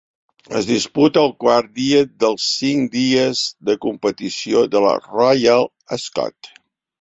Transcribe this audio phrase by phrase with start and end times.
[0.59, 6.53] Es disputa el quart dia dels cinc dies de competició de la "Royal Ascot".